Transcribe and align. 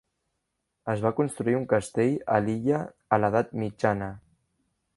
Es 0.93 1.01
va 1.07 1.11
construir 1.19 1.53
un 1.57 1.67
castell 1.73 2.15
a 2.37 2.39
l"illa 2.43 2.79
a 3.17 3.21
l"Edat 3.21 3.53
Mitjana. 3.65 4.09